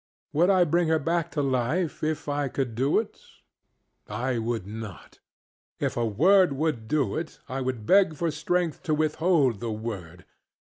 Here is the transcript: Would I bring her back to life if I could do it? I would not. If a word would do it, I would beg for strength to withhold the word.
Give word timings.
Would 0.33 0.49
I 0.49 0.63
bring 0.63 0.87
her 0.87 0.97
back 0.97 1.29
to 1.33 1.43
life 1.43 2.03
if 2.03 2.27
I 2.27 2.47
could 2.47 2.73
do 2.73 2.97
it? 2.97 3.21
I 4.07 4.39
would 4.39 4.65
not. 4.65 5.19
If 5.79 5.95
a 5.95 6.07
word 6.07 6.53
would 6.53 6.87
do 6.87 7.15
it, 7.15 7.37
I 7.47 7.61
would 7.61 7.85
beg 7.85 8.15
for 8.15 8.31
strength 8.31 8.81
to 8.89 8.95
withhold 8.95 9.59
the 9.59 9.71
word. 9.71 10.25